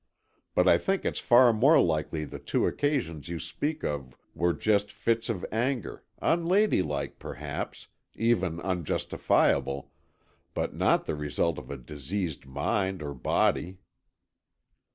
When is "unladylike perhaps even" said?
6.23-8.59